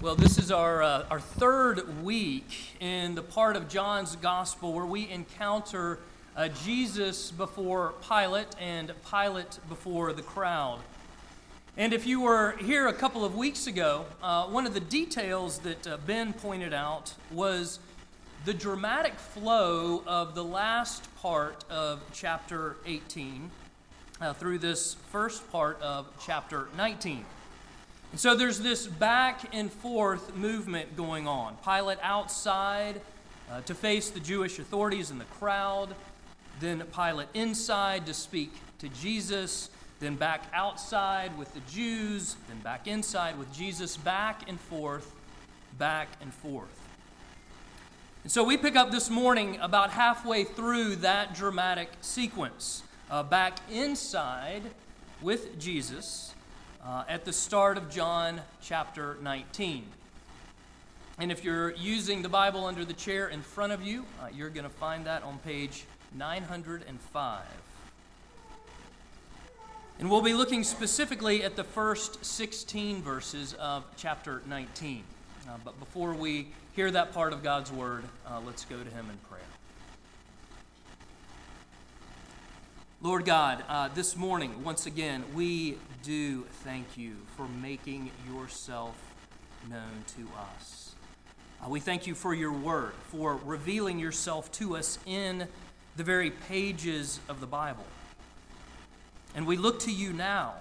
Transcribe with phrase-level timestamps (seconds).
[0.00, 4.86] Well, this is our, uh, our third week in the part of John's gospel where
[4.86, 5.98] we encounter
[6.36, 10.78] uh, Jesus before Pilate and Pilate before the crowd.
[11.76, 15.58] And if you were here a couple of weeks ago, uh, one of the details
[15.60, 17.80] that uh, Ben pointed out was
[18.44, 23.50] the dramatic flow of the last part of chapter 18
[24.20, 27.24] uh, through this first part of chapter 19.
[28.10, 31.56] And so there's this back and forth movement going on.
[31.62, 33.00] Pilate outside
[33.50, 35.94] uh, to face the Jewish authorities and the crowd,
[36.60, 42.86] then Pilate inside to speak to Jesus, then back outside with the Jews, then back
[42.86, 45.14] inside with Jesus, back and forth,
[45.78, 46.68] back and forth.
[48.22, 53.58] And so we pick up this morning about halfway through that dramatic sequence, uh, back
[53.70, 54.62] inside
[55.20, 56.34] with Jesus
[56.84, 59.84] uh, at the start of John chapter 19.
[61.18, 64.50] And if you're using the Bible under the chair in front of you, uh, you're
[64.50, 65.84] going to find that on page
[66.16, 67.42] 905.
[69.98, 75.02] And we'll be looking specifically at the first 16 verses of chapter 19.
[75.48, 79.10] Uh, but before we hear that part of God's Word, uh, let's go to Him
[79.10, 79.42] in prayer.
[83.00, 88.96] Lord God, uh, this morning, once again, we do thank you for making yourself
[89.70, 90.94] known to us.
[91.64, 95.48] Uh, we thank you for your word, for revealing yourself to us in
[95.96, 97.84] the very pages of the Bible.
[99.34, 100.54] And we look to you now,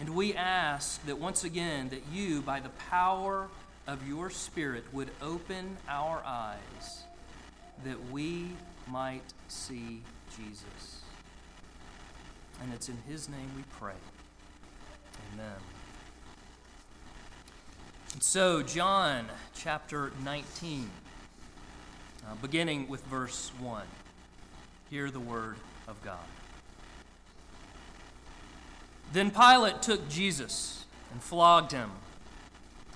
[0.00, 3.48] and we ask that once again, that you, by the power
[3.86, 7.04] of your Spirit, would open our eyes
[7.84, 8.48] that we
[8.88, 10.00] might see
[10.36, 11.00] Jesus.
[12.62, 13.94] And it's in His name we pray.
[15.34, 15.46] Amen.
[18.12, 20.88] And so, John chapter 19,
[22.24, 23.82] uh, beginning with verse 1.
[24.90, 25.56] Hear the word
[25.88, 26.18] of God.
[29.12, 31.90] Then Pilate took Jesus and flogged him.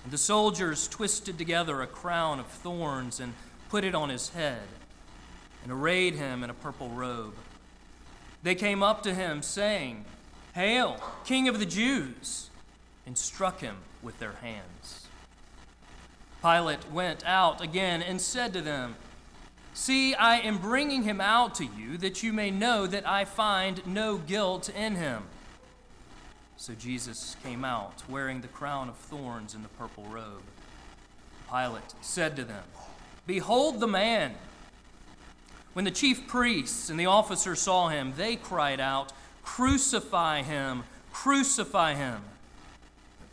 [0.05, 3.33] And the soldiers twisted together a crown of thorns and
[3.67, 4.63] put it on his head,
[5.63, 7.33] and arrayed him in a purple robe.
[8.43, 10.05] They came up to him, saying,
[10.59, 12.49] Hail, King of the Jews!
[13.05, 15.07] and struck him with their hands.
[16.41, 18.95] Pilate went out again and said to them,
[19.73, 23.87] See, I am bringing him out to you that you may know that I find
[23.87, 25.23] no guilt in him.
[26.57, 30.43] So Jesus came out, wearing the crown of thorns and the purple robe.
[31.49, 32.65] Pilate said to them,
[33.25, 34.35] Behold the man!
[35.71, 39.13] When the chief priests and the officers saw him, they cried out,
[39.55, 40.83] Crucify him!
[41.11, 42.21] Crucify him!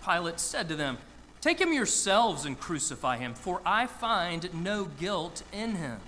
[0.04, 0.96] Pilate said to them,
[1.40, 6.00] Take him yourselves and crucify him, for I find no guilt in him.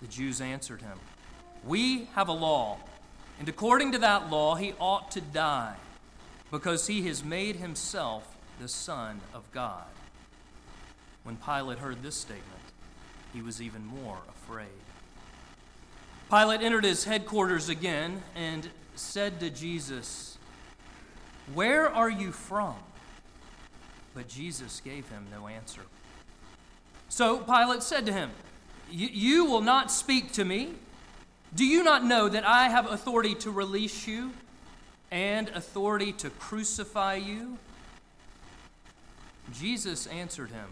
[0.00, 0.98] The Jews answered him,
[1.64, 2.76] We have a law,
[3.40, 5.74] and according to that law he ought to die,
[6.52, 9.86] because he has made himself the Son of God.
[11.24, 12.62] When Pilate heard this statement,
[13.32, 14.68] he was even more afraid.
[16.30, 20.38] Pilate entered his headquarters again and said to Jesus,
[21.52, 22.74] Where are you from?
[24.14, 25.82] But Jesus gave him no answer.
[27.08, 28.30] So Pilate said to him,
[28.90, 30.74] You will not speak to me?
[31.54, 34.32] Do you not know that I have authority to release you
[35.10, 37.58] and authority to crucify you?
[39.52, 40.68] Jesus answered him,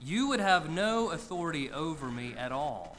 [0.00, 2.96] You would have no authority over me at all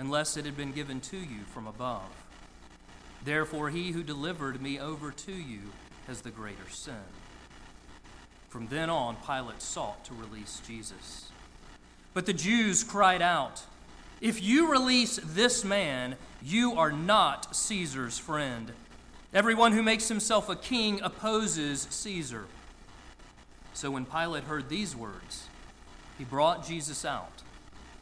[0.00, 2.08] unless it had been given to you from above.
[3.22, 5.60] Therefore, he who delivered me over to you
[6.06, 6.94] has the greater sin.
[8.48, 11.30] From then on, Pilate sought to release Jesus.
[12.14, 13.62] But the Jews cried out,
[14.22, 18.72] If you release this man, you are not Caesar's friend.
[19.34, 22.46] Everyone who makes himself a king opposes Caesar.
[23.74, 25.46] So when Pilate heard these words,
[26.16, 27.42] he brought Jesus out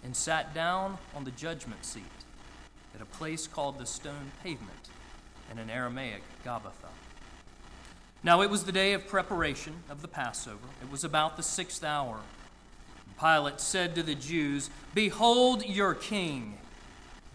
[0.04, 2.02] and sat down on the judgment seat
[2.94, 4.88] at a place called the stone pavement
[5.50, 6.90] in an Aramaic Gabbatha.
[8.22, 10.66] Now it was the day of preparation of the Passover.
[10.82, 12.20] It was about the sixth hour.
[13.20, 16.58] Pilate said to the Jews, Behold your king.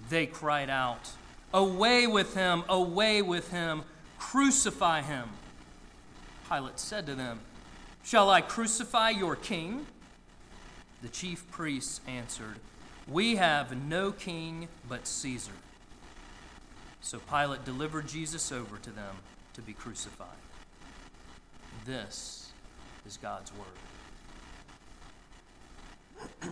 [0.09, 1.11] They cried out,
[1.53, 3.83] Away with him, away with him,
[4.17, 5.29] crucify him.
[6.49, 7.39] Pilate said to them,
[8.03, 9.85] Shall I crucify your king?
[11.03, 12.55] The chief priests answered,
[13.09, 15.51] We have no king but Caesar.
[17.01, 19.17] So Pilate delivered Jesus over to them
[19.55, 20.29] to be crucified.
[21.85, 22.53] This
[23.05, 23.51] is God's
[26.41, 26.49] Word.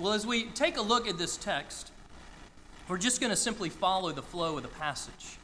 [0.00, 1.92] well, as we take a look at this text,
[2.88, 5.38] we're just going to simply follow the flow of the passage.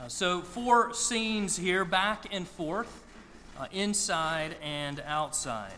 [0.00, 3.04] Uh, so, four scenes here, back and forth,
[3.58, 5.72] uh, inside and outside.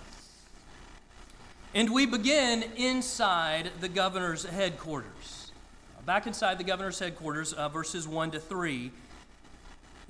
[1.74, 5.52] And we begin inside the governor's headquarters.
[6.04, 8.90] Back inside the governor's headquarters, uh, verses 1 to 3.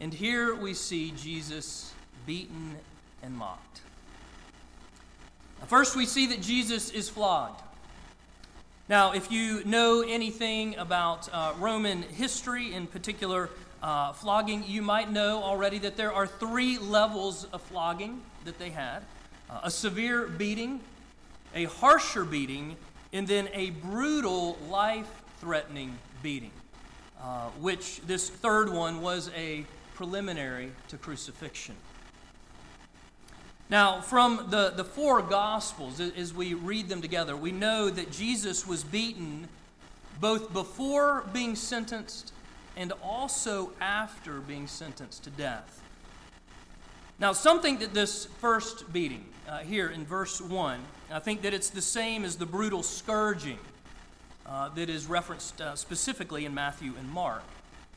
[0.00, 1.92] And here we see Jesus
[2.26, 2.76] beaten
[3.22, 3.82] and mocked.
[5.66, 7.62] First, we see that Jesus is flogged.
[8.88, 13.48] Now, if you know anything about uh, Roman history, in particular
[13.82, 18.70] uh, flogging, you might know already that there are three levels of flogging that they
[18.70, 19.04] had
[19.48, 20.80] uh, a severe beating,
[21.54, 22.76] a harsher beating,
[23.12, 26.52] and then a brutal, life threatening beating,
[27.20, 29.64] uh, which this third one was a
[29.94, 31.74] preliminary to crucifixion.
[33.68, 38.66] Now, from the, the four Gospels, as we read them together, we know that Jesus
[38.66, 39.48] was beaten
[40.20, 42.32] both before being sentenced
[42.76, 45.80] and also after being sentenced to death.
[47.18, 50.80] Now, something that this first beating uh, here in verse 1,
[51.10, 53.58] I think that it's the same as the brutal scourging
[54.46, 57.42] uh, that is referenced uh, specifically in Matthew and Mark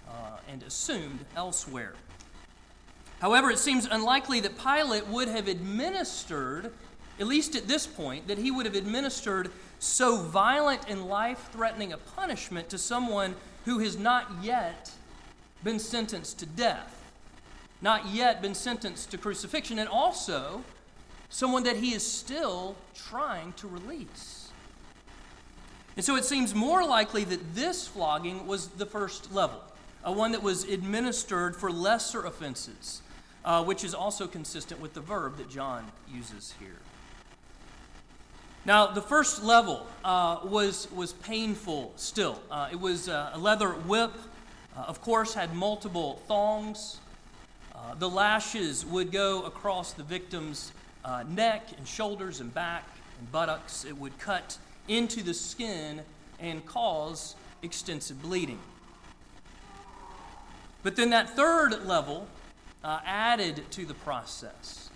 [0.08, 1.94] uh, and assumed elsewhere.
[3.20, 6.72] However, it seems unlikely that Pilate would have administered,
[7.20, 11.94] at least at this point, that he would have administered so violent and life threatening
[11.94, 14.92] a punishment to someone who has not yet
[15.64, 17.12] been sentenced to death,
[17.82, 20.64] not yet been sentenced to crucifixion, and also
[21.30, 24.50] someone that he is still trying to release.
[25.96, 29.62] And so it seems more likely that this flogging was the first level,
[30.04, 33.02] a one that was administered for lesser offenses
[33.46, 36.80] uh, which is also consistent with the verb that John uses here.
[38.66, 42.42] Now, the first level uh, was, was painful still.
[42.50, 44.12] Uh, it was uh, a leather whip,
[44.76, 47.00] uh, of course, had multiple thongs.
[47.76, 50.72] Uh, the lashes would go across the victim's
[51.28, 52.88] neck and shoulders and back
[53.20, 53.86] and buttocks.
[53.86, 54.58] It would cut
[54.88, 56.02] into the skin
[56.40, 58.60] and cause extensive bleeding.
[60.84, 62.28] But then that third level
[62.84, 64.90] uh, added to the process.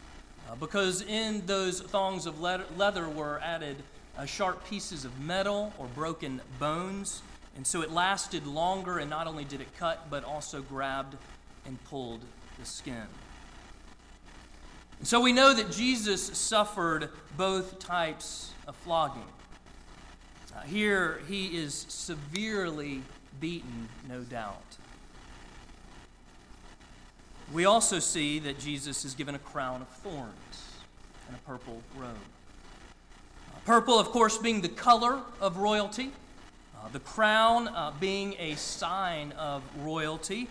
[0.49, 3.77] Uh, because in those thongs of leather were added
[4.17, 7.21] uh, sharp pieces of metal or broken bones.
[7.55, 11.15] And so it lasted longer, and not only did it cut, but also grabbed
[11.65, 12.21] and pulled
[12.59, 13.07] the skin.
[15.03, 19.23] So we know that Jesus suffered both types of flogging.
[20.55, 23.01] Uh, here he is severely
[23.39, 24.61] beaten, no doubt.
[27.53, 30.65] We also see that Jesus is given a crown of thorns
[31.27, 32.09] and a purple robe.
[32.11, 36.11] Uh, purple, of course, being the color of royalty,
[36.75, 40.49] uh, the crown uh, being a sign of royalty.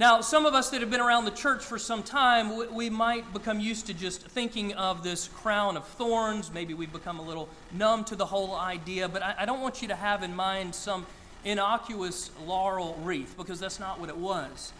[0.00, 2.88] Now, some of us that have been around the church for some time, we, we
[2.88, 6.50] might become used to just thinking of this crown of thorns.
[6.50, 9.82] Maybe we've become a little numb to the whole idea, but I, I don't want
[9.82, 11.04] you to have in mind some
[11.44, 14.72] innocuous laurel wreath because that's not what it was.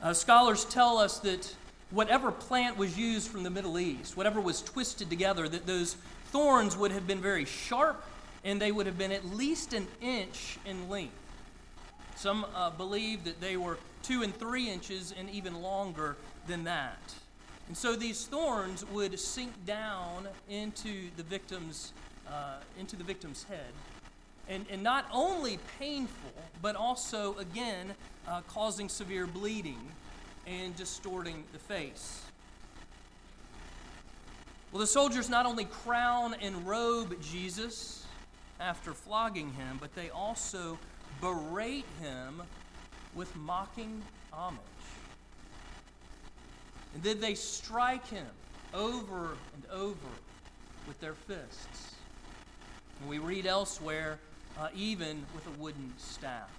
[0.00, 1.54] Uh, scholars tell us that
[1.90, 5.96] whatever plant was used from the Middle East, whatever was twisted together, that those
[6.30, 8.02] thorns would have been very sharp
[8.42, 11.12] and they would have been at least an inch in length.
[12.16, 16.16] Some uh, believe that they were two and three inches and even longer
[16.46, 17.14] than that.
[17.68, 21.92] And so these thorns would sink down into the victim's,
[22.28, 23.72] uh, into the victim's head.
[24.48, 27.94] And, and not only painful, but also, again,
[28.26, 29.80] uh, causing severe bleeding
[30.46, 32.22] and distorting the face.
[34.72, 38.04] Well, the soldiers not only crown and robe Jesus
[38.58, 40.78] after flogging him, but they also
[41.20, 42.42] berate him
[43.14, 44.02] with mocking
[44.32, 44.58] homage.
[46.94, 48.26] And then they strike him
[48.74, 49.96] over and over
[50.86, 51.94] with their fists.
[53.00, 54.18] And we read elsewhere,
[54.58, 56.50] uh, even with a wooden staff.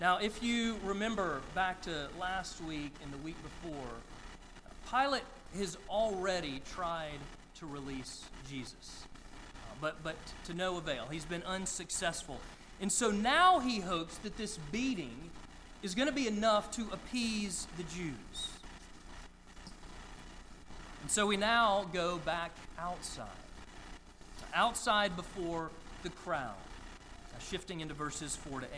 [0.00, 3.90] Now, if you remember back to last week and the week before,
[4.90, 5.24] Pilate
[5.58, 7.18] has already tried
[7.56, 9.04] to release Jesus,
[9.80, 11.06] but, but to no avail.
[11.10, 12.40] He's been unsuccessful.
[12.80, 15.30] And so now he hopes that this beating
[15.82, 18.48] is going to be enough to appease the Jews.
[21.02, 23.26] And so we now go back outside,
[24.54, 25.70] outside before
[26.02, 26.54] the crowd,
[27.34, 28.70] uh, shifting into verses 4 to 8.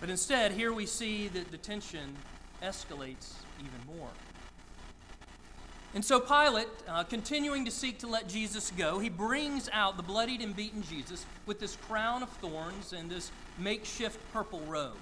[0.00, 2.14] But instead, here we see that the tension
[2.62, 4.10] escalates even more.
[5.94, 10.02] And so Pilate, uh, continuing to seek to let Jesus go, he brings out the
[10.02, 14.96] bloodied and beaten Jesus with this crown of thorns and this makeshift purple robe.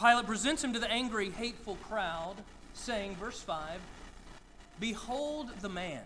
[0.00, 2.36] Pilate presents him to the angry, hateful crowd,
[2.72, 3.80] saying, verse 5,
[4.80, 6.02] Behold the man.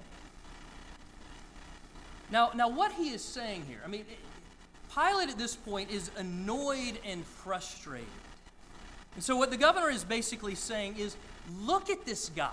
[2.31, 4.05] Now, now what he is saying here, I mean,
[4.95, 8.09] Pilate at this point is annoyed and frustrated.
[9.15, 11.17] And so, what the governor is basically saying is
[11.61, 12.51] look at this guy.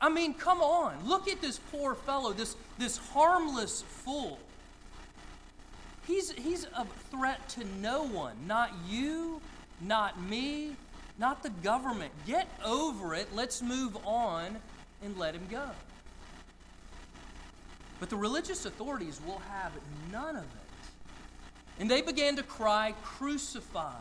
[0.00, 1.06] I mean, come on.
[1.06, 4.38] Look at this poor fellow, this, this harmless fool.
[6.06, 9.40] He's, he's a threat to no one, not you,
[9.80, 10.74] not me,
[11.18, 12.12] not the government.
[12.26, 13.28] Get over it.
[13.34, 14.56] Let's move on
[15.04, 15.68] and let him go.
[18.00, 19.72] But the religious authorities will have
[20.10, 21.78] none of it.
[21.78, 23.92] And they began to cry, Crucify!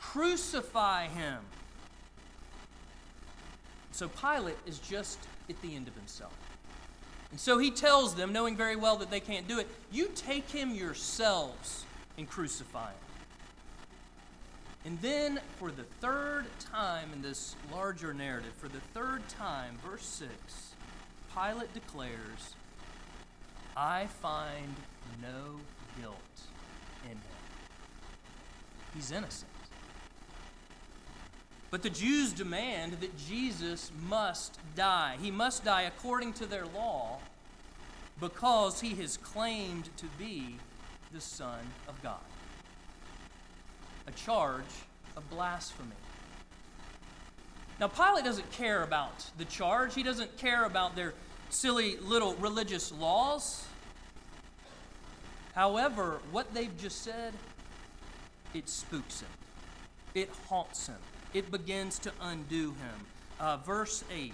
[0.00, 1.38] Crucify him!
[3.92, 5.18] So Pilate is just
[5.48, 6.32] at the end of himself.
[7.30, 10.48] And so he tells them, knowing very well that they can't do it, You take
[10.50, 11.84] him yourselves
[12.18, 12.96] and crucify him.
[14.84, 20.04] And then, for the third time in this larger narrative, for the third time, verse
[20.04, 20.30] 6,
[21.34, 22.54] Pilate declares,
[23.76, 24.74] I find
[25.20, 25.60] no
[26.00, 26.16] guilt
[27.04, 27.20] in him.
[28.94, 29.49] He's innocent.
[31.70, 35.16] But the Jews demand that Jesus must die.
[35.22, 37.18] He must die according to their law
[38.20, 40.56] because he has claimed to be
[41.12, 42.18] the Son of God.
[44.08, 44.64] A charge
[45.16, 45.90] of blasphemy.
[47.78, 51.14] Now, Pilate doesn't care about the charge, he doesn't care about their
[51.50, 53.64] silly little religious laws.
[55.54, 57.32] However, what they've just said,
[58.54, 59.28] it spooks him,
[60.14, 60.96] it haunts him
[61.34, 63.06] it begins to undo him.
[63.38, 64.32] Uh, verse 8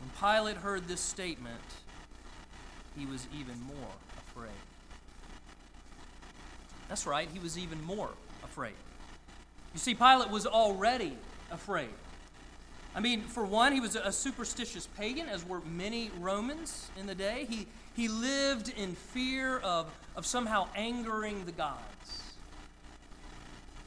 [0.00, 1.60] When Pilate heard this statement,
[2.96, 4.50] he was even more afraid.
[6.88, 8.10] That's right, he was even more
[8.42, 8.74] afraid.
[9.72, 11.16] You see, Pilate was already
[11.50, 11.90] afraid.
[12.94, 17.14] I mean, for one, he was a superstitious pagan, as were many Romans in the
[17.14, 17.46] day.
[17.48, 22.29] He, he lived in fear of, of somehow angering the gods.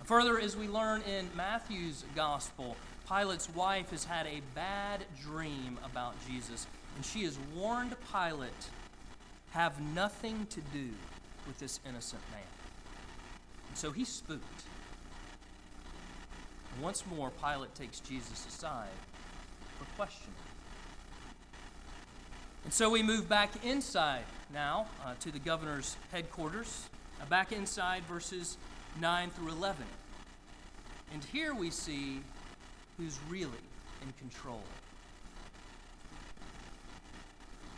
[0.05, 2.75] Further, as we learn in Matthew's gospel,
[3.07, 6.67] Pilate's wife has had a bad dream about Jesus,
[6.97, 8.51] and she has warned Pilate,
[9.51, 10.89] have nothing to do
[11.47, 12.41] with this innocent man.
[13.69, 14.63] And so he's spooked.
[16.81, 18.89] Once more, Pilate takes Jesus aside
[19.79, 20.33] for questioning.
[22.65, 26.89] And so we move back inside now uh, to the governor's headquarters.
[27.21, 28.57] Uh, back inside, verses
[28.99, 29.85] 9 through 11.
[31.13, 32.21] And here we see
[32.97, 33.49] who's really
[34.01, 34.61] in control.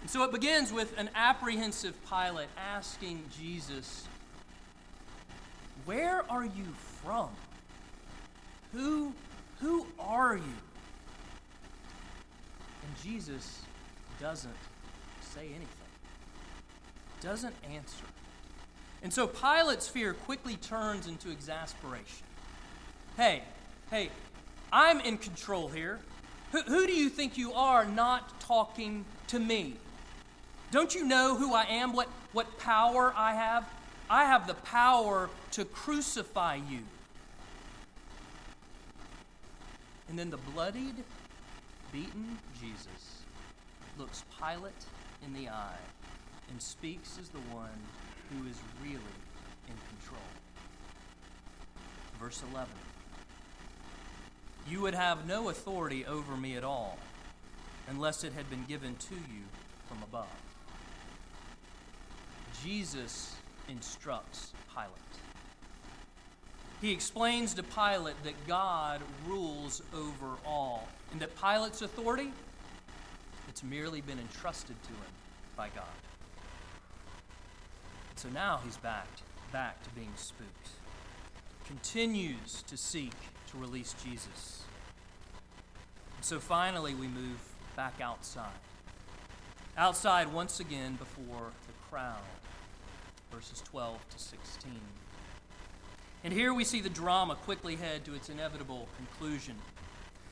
[0.02, 4.08] And so it begins with an apprehensive Pilate asking Jesus,
[5.86, 6.66] Where are you
[7.04, 7.30] from?
[8.74, 9.14] Who,
[9.62, 10.44] who are you?
[12.84, 13.62] And Jesus
[14.20, 14.54] doesn't
[15.22, 15.68] say anything,
[17.22, 18.06] doesn't answer.
[19.06, 22.26] And so Pilate's fear quickly turns into exasperation.
[23.16, 23.44] Hey,
[23.92, 24.10] hey,
[24.74, 26.00] I'm in control here.
[26.52, 29.76] Who, who do you think you are not talking to me?
[30.72, 33.70] Don't you know who I am, what, what power I have?
[34.10, 36.80] I have the power to crucify you.
[40.10, 40.96] And then the bloodied,
[41.94, 43.22] beaten Jesus
[44.00, 44.74] looks Pilate
[45.24, 45.78] in the eye
[46.50, 47.70] and speaks as the one
[48.30, 49.16] who is really
[49.68, 50.22] in control.
[52.20, 52.70] Verse 11
[54.70, 56.98] You would have no authority over me at all
[57.90, 59.44] unless it had been given to you
[59.88, 60.28] from above.
[62.64, 63.36] Jesus
[63.70, 64.90] instructs Pilate.
[66.82, 72.32] He explains to Pilate that God rules over all, and that Pilate's authority,
[73.50, 75.14] it's merely been entrusted to him
[75.56, 75.86] by God.
[78.16, 79.08] So now he's back,
[79.52, 80.70] back to being spooked.
[81.68, 83.14] Continues to seek
[83.52, 84.64] to release Jesus.
[86.16, 87.38] And so finally we move
[87.76, 88.50] back outside.
[89.78, 92.22] Outside once again before the crowd.
[93.32, 94.72] Verses 12 to 16.
[96.24, 99.56] And here we see the drama quickly head to its inevitable conclusion.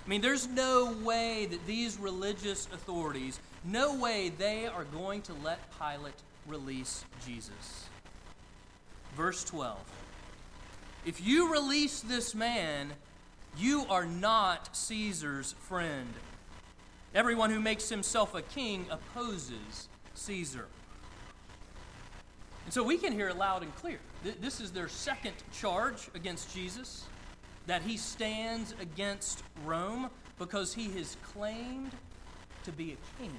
[0.06, 5.34] I mean, there's no way that these religious authorities, no way they are going to
[5.44, 7.88] let Pilate release Jesus.
[9.16, 9.78] Verse 12
[11.06, 12.94] If you release this man,
[13.58, 16.14] you are not Caesar's friend.
[17.14, 20.68] Everyone who makes himself a king opposes Caesar.
[22.66, 24.00] And so we can hear it loud and clear.
[24.42, 27.06] This is their second charge against Jesus
[27.68, 30.10] that he stands against Rome
[30.40, 31.92] because he has claimed
[32.64, 33.38] to be a king.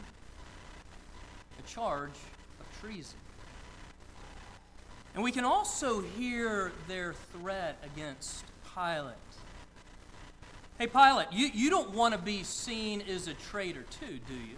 [1.59, 2.11] A charge
[2.81, 3.19] treason.
[5.15, 9.15] And we can also hear their threat against Pilate.
[10.79, 14.57] Hey, Pilate, you, you don't want to be seen as a traitor, too, do you?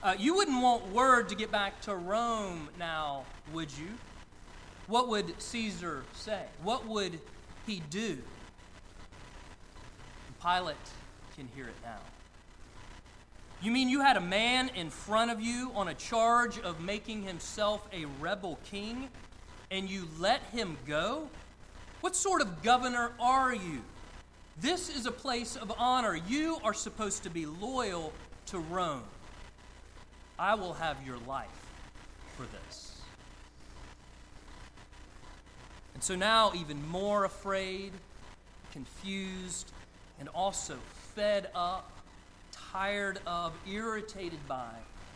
[0.00, 3.88] Uh, you wouldn't want word to get back to Rome now, would you?
[4.86, 6.42] What would Caesar say?
[6.62, 7.18] What would
[7.66, 8.18] he do?
[10.40, 10.76] Pilate
[11.34, 11.98] can hear it now.
[13.64, 17.22] You mean you had a man in front of you on a charge of making
[17.22, 19.08] himself a rebel king,
[19.70, 21.30] and you let him go?
[22.02, 23.80] What sort of governor are you?
[24.60, 26.14] This is a place of honor.
[26.28, 28.12] You are supposed to be loyal
[28.48, 29.04] to Rome.
[30.38, 31.48] I will have your life
[32.36, 33.00] for this.
[35.94, 37.92] And so now, even more afraid,
[38.72, 39.72] confused,
[40.20, 40.76] and also
[41.14, 41.90] fed up,
[42.74, 44.72] tired of, irritated by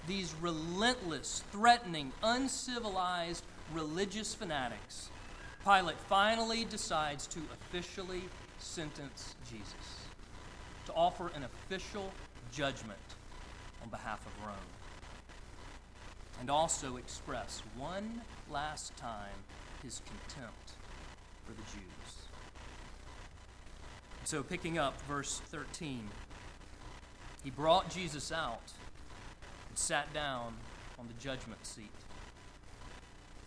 [0.07, 3.43] these relentless, threatening, uncivilized
[3.75, 5.11] religious fanatics,
[5.65, 8.23] Pilate finally decides to officially
[8.59, 10.07] sentence Jesus,
[10.87, 12.13] to offer an official
[12.53, 12.99] judgment
[13.83, 14.57] on behalf of Rome,
[16.39, 19.35] and also express one last time
[19.83, 20.73] his contempt
[21.45, 22.15] for the Jews.
[24.25, 26.09] So, picking up verse 13,
[27.45, 28.73] he brought Jesus out
[29.69, 30.55] and sat down
[30.99, 31.91] on the judgment seat.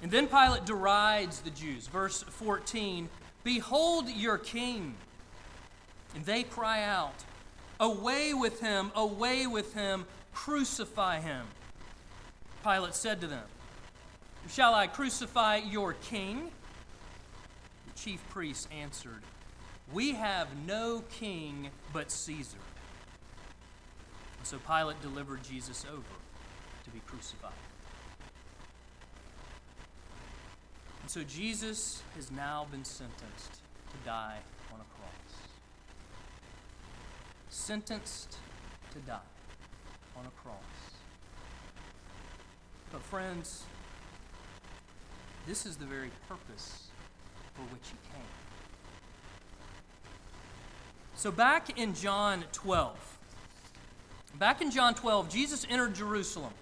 [0.01, 1.87] And then Pilate derides the Jews.
[1.87, 3.09] Verse 14
[3.43, 4.95] Behold your king.
[6.15, 7.23] And they cry out,
[7.79, 11.45] Away with him, away with him, crucify him.
[12.63, 13.45] Pilate said to them,
[14.49, 16.51] Shall I crucify your king?
[17.87, 19.21] The chief priests answered,
[19.93, 22.57] we have no king but Caesar.
[24.41, 26.01] And so Pilate delivered Jesus over
[26.83, 27.51] to be crucified.
[31.03, 33.53] And so Jesus has now been sentenced
[33.91, 34.39] to die
[34.73, 35.47] on a cross.
[37.49, 38.37] Sentenced
[38.93, 39.19] to die
[40.17, 40.55] on a cross.
[42.91, 43.65] But, friends,
[45.45, 46.87] this is the very purpose
[47.53, 48.25] for which he came.
[51.13, 53.19] So, back in John 12,
[54.39, 56.53] back in John 12, Jesus entered Jerusalem.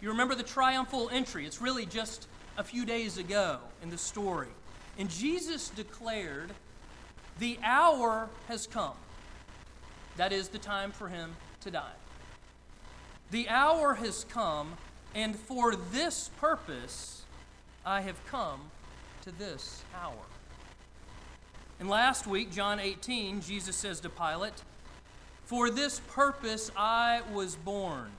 [0.00, 1.46] You remember the triumphal entry.
[1.46, 4.48] It's really just a few days ago in the story.
[4.98, 6.50] And Jesus declared,
[7.38, 8.94] The hour has come.
[10.16, 11.92] That is the time for him to die.
[13.30, 14.74] The hour has come,
[15.14, 17.22] and for this purpose
[17.84, 18.60] I have come
[19.22, 20.24] to this hour.
[21.80, 24.54] And last week, John 18, Jesus says to Pilate,
[25.48, 28.10] For this purpose I was born,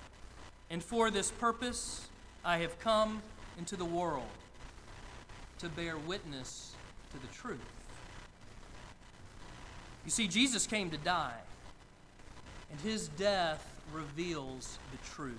[0.71, 2.07] and for this purpose
[2.43, 3.21] I have come
[3.59, 4.25] into the world
[5.59, 6.73] to bear witness
[7.11, 7.59] to the truth.
[10.05, 11.37] You see, Jesus came to die,
[12.71, 13.63] and his death
[13.93, 15.37] reveals the truth.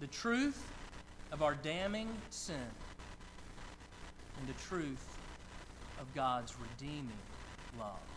[0.00, 0.62] The truth
[1.32, 2.68] of our damning sin,
[4.38, 5.16] and the truth
[5.98, 7.08] of God's redeeming
[7.78, 8.07] love.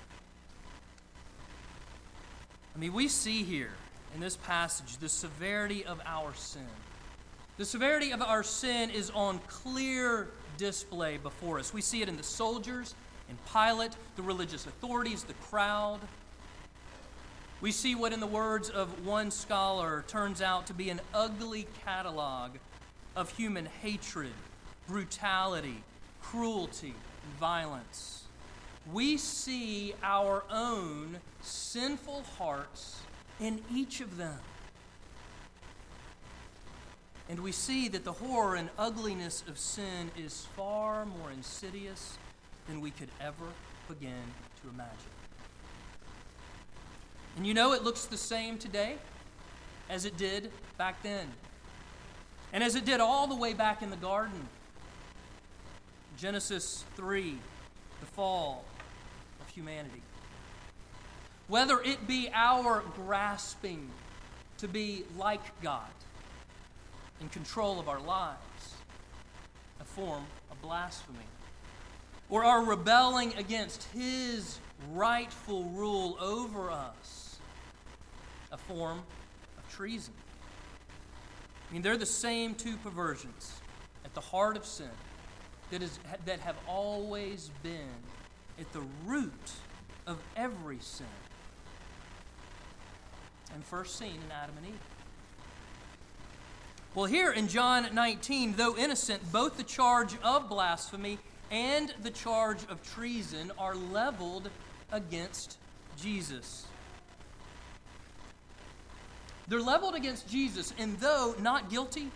[2.75, 3.71] I mean, we see here
[4.15, 6.67] in this passage the severity of our sin.
[7.57, 11.73] The severity of our sin is on clear display before us.
[11.73, 12.95] We see it in the soldiers,
[13.29, 15.99] in Pilate, the religious authorities, the crowd.
[17.59, 21.67] We see what, in the words of one scholar, turns out to be an ugly
[21.85, 22.51] catalog
[23.15, 24.31] of human hatred,
[24.87, 25.83] brutality,
[26.21, 26.95] cruelty,
[27.39, 28.20] violence,
[28.91, 33.01] we see our own sinful hearts
[33.39, 34.39] in each of them.
[37.29, 42.17] And we see that the horror and ugliness of sin is far more insidious
[42.67, 43.45] than we could ever
[43.87, 44.23] begin
[44.61, 44.95] to imagine.
[47.37, 48.95] And you know, it looks the same today
[49.89, 51.27] as it did back then,
[52.53, 54.47] and as it did all the way back in the garden
[56.17, 57.37] Genesis 3,
[57.99, 58.63] the fall
[59.53, 60.01] humanity.
[61.47, 63.89] Whether it be our grasping
[64.59, 65.89] to be like God,
[67.19, 68.75] in control of our lives,
[69.79, 71.19] a form of blasphemy,
[72.29, 74.59] or our rebelling against his
[74.91, 77.37] rightful rule over us
[78.51, 79.01] a form
[79.57, 80.13] of treason.
[81.69, 83.53] I mean, they're the same two perversions
[84.03, 84.89] at the heart of sin
[85.69, 87.89] that, is, that have always been
[88.61, 89.51] at the root
[90.07, 91.05] of every sin.
[93.53, 94.79] And first seen in Adam and Eve.
[96.93, 101.19] Well, here in John 19, though innocent, both the charge of blasphemy
[101.49, 104.49] and the charge of treason are leveled
[104.91, 105.57] against
[105.99, 106.65] Jesus.
[109.47, 112.11] They're leveled against Jesus, and though not guilty,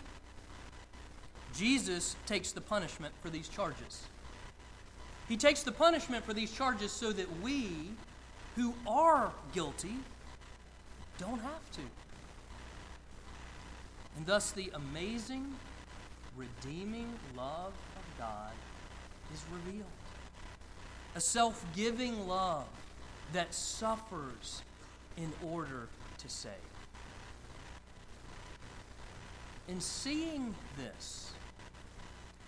[1.54, 4.06] Jesus takes the punishment for these charges.
[5.28, 7.90] He takes the punishment for these charges so that we,
[8.54, 9.96] who are guilty,
[11.18, 11.80] don't have to.
[14.16, 15.54] And thus, the amazing,
[16.36, 18.52] redeeming love of God
[19.34, 19.86] is revealed.
[21.14, 22.66] A self giving love
[23.32, 24.62] that suffers
[25.16, 26.52] in order to save.
[29.68, 31.32] In seeing this,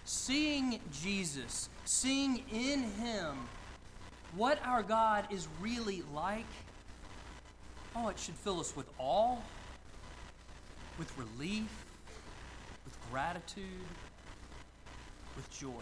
[0.04, 3.34] seeing Jesus, seeing in Him
[4.36, 6.44] what our God is really like,
[7.96, 9.38] oh, it should fill us with awe,
[10.98, 11.86] with relief,
[12.84, 13.64] with gratitude,
[15.34, 15.80] with joy.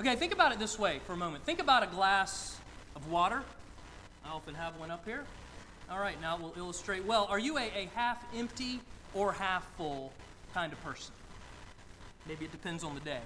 [0.00, 1.44] Okay, think about it this way for a moment.
[1.44, 2.58] Think about a glass
[2.96, 3.44] of water.
[4.24, 5.24] I often have one up here.
[5.88, 7.04] All right, now we'll illustrate.
[7.04, 8.80] Well, are you a, a half empty
[9.14, 10.12] or half full
[10.52, 11.14] kind of person?
[12.26, 13.20] Maybe it depends on the day.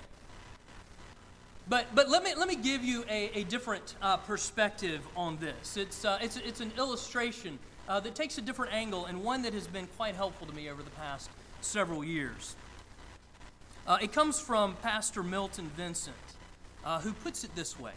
[1.68, 5.76] But, but let, me, let me give you a, a different uh, perspective on this.
[5.76, 9.52] It's, uh, it's, it's an illustration uh, that takes a different angle and one that
[9.52, 11.28] has been quite helpful to me over the past
[11.60, 12.54] several years.
[13.86, 16.16] Uh, it comes from Pastor Milton Vincent
[16.84, 17.92] uh, who puts it this way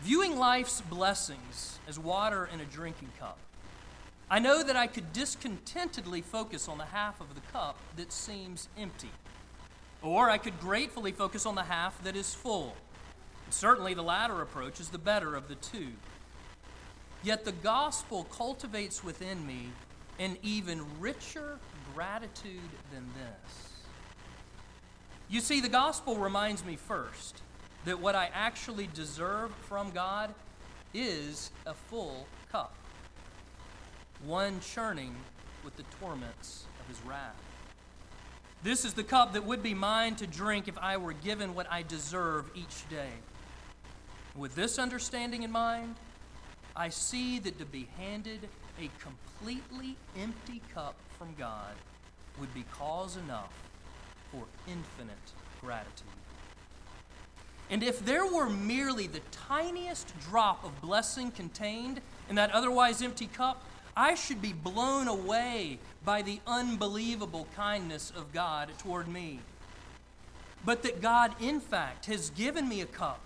[0.00, 3.38] Viewing life's blessings as water in a drinking cup,
[4.30, 8.68] I know that I could discontentedly focus on the half of the cup that seems
[8.76, 9.10] empty.
[10.06, 12.76] Or I could gratefully focus on the half that is full.
[13.50, 15.88] Certainly, the latter approach is the better of the two.
[17.24, 19.70] Yet the gospel cultivates within me
[20.20, 21.58] an even richer
[21.92, 23.72] gratitude than this.
[25.28, 27.42] You see, the gospel reminds me first
[27.84, 30.32] that what I actually deserve from God
[30.94, 32.74] is a full cup,
[34.24, 35.16] one churning
[35.64, 37.45] with the torments of his wrath.
[38.62, 41.70] This is the cup that would be mine to drink if I were given what
[41.70, 43.10] I deserve each day.
[44.34, 45.94] With this understanding in mind,
[46.74, 48.48] I see that to be handed
[48.80, 51.74] a completely empty cup from God
[52.38, 53.52] would be cause enough
[54.30, 55.16] for infinite
[55.62, 56.06] gratitude.
[57.70, 63.26] And if there were merely the tiniest drop of blessing contained in that otherwise empty
[63.26, 63.64] cup,
[63.96, 69.40] I should be blown away by the unbelievable kindness of God toward me.
[70.64, 73.20] But that God, in fact, has given me a cup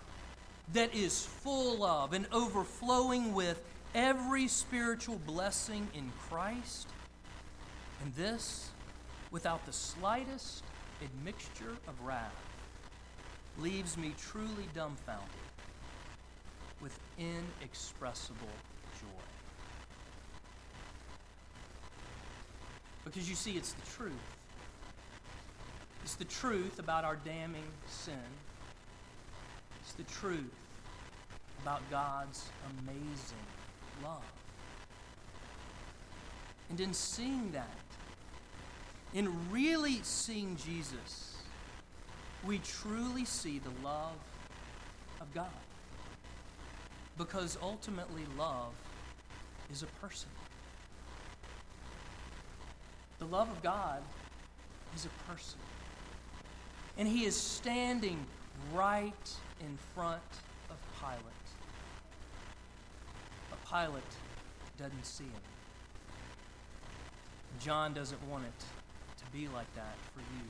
[0.73, 3.61] that is full of and overflowing with
[3.95, 6.87] every spiritual blessing in Christ,
[8.03, 8.71] and this
[9.33, 10.63] without the slightest
[11.03, 12.33] admixture of wrath
[13.59, 15.27] leaves me truly dumbfounded
[16.81, 18.47] with inexpressible
[19.01, 19.31] joy.
[23.05, 24.13] Because you see, it's the truth.
[26.03, 28.15] It's the truth about our damning sin.
[29.83, 30.53] It's the truth
[31.63, 32.47] about God's
[32.81, 33.47] amazing
[34.03, 34.23] love.
[36.71, 37.69] And in seeing that,
[39.13, 41.37] in really seeing Jesus,
[42.47, 44.17] we truly see the love
[45.21, 45.47] of God.
[47.19, 48.73] Because ultimately, love
[49.71, 50.31] is a person.
[53.31, 54.03] Love of God
[54.97, 55.59] is a person.
[56.99, 58.27] And he is standing
[58.75, 60.21] right in front
[60.69, 61.23] of Pilate.
[63.49, 64.03] But Pilate
[64.79, 65.31] doesn't see him.
[67.61, 68.65] John doesn't want it
[69.19, 70.45] to be like that for you.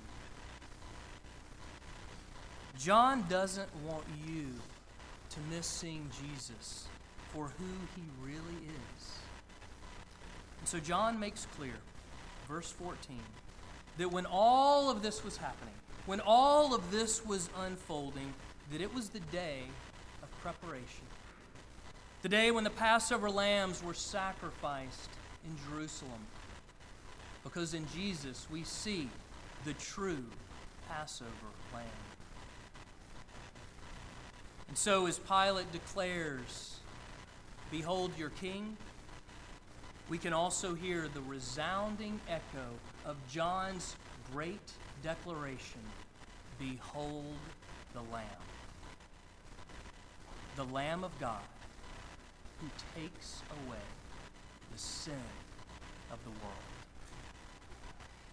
[2.79, 4.47] John doesn't want you
[5.29, 6.87] to miss seeing Jesus
[7.35, 7.65] for who
[7.95, 9.13] he really is.
[10.61, 11.75] And so John makes clear,
[12.51, 13.17] verse 14,
[13.99, 15.75] that when all of this was happening,
[16.07, 18.35] when all of this was unfolding,
[18.73, 19.63] that it was the day
[20.21, 21.05] of preparation.
[22.23, 25.11] The day when the Passover lambs were sacrificed
[25.45, 26.27] in Jerusalem.
[27.45, 29.09] Because in Jesus we see
[29.65, 30.25] the true
[30.89, 31.31] Passover
[31.73, 31.85] lamb.
[34.69, 36.81] And so, as Pilate declares,
[37.71, 38.77] Behold your king,
[40.11, 42.67] we can also hear the resounding echo
[43.07, 43.95] of John's
[44.33, 44.73] great
[45.05, 45.81] declaration
[46.59, 47.37] Behold
[47.95, 48.25] the Lamb.
[50.57, 51.41] The Lamb of God
[52.61, 52.67] who
[53.01, 53.79] takes away
[54.73, 55.15] the sin
[56.13, 56.71] of the world.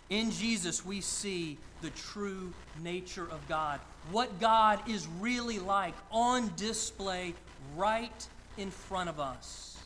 [0.09, 3.79] In Jesus, we see the true nature of God,
[4.11, 7.35] what God is really like on display
[7.75, 9.76] right in front of us.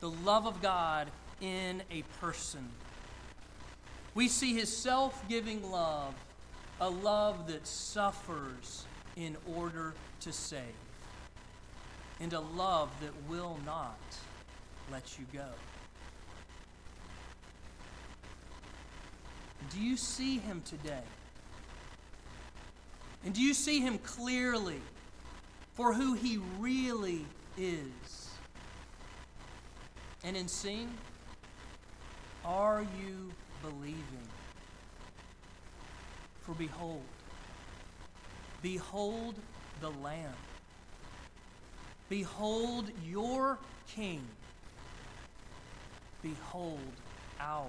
[0.00, 1.08] The love of God
[1.40, 2.68] in a person.
[4.14, 6.14] We see his self giving love,
[6.80, 10.62] a love that suffers in order to save,
[12.20, 13.98] and a love that will not
[14.90, 15.48] let you go.
[19.70, 21.02] Do you see him today?
[23.24, 24.80] And do you see him clearly
[25.74, 28.17] for who he really is?
[30.24, 30.98] And in seeing,
[32.44, 34.28] are you believing?
[36.40, 37.04] For behold,
[38.62, 39.36] behold
[39.80, 40.34] the Lamb.
[42.08, 43.58] Behold your
[43.94, 44.26] King.
[46.22, 46.94] Behold
[47.38, 47.68] our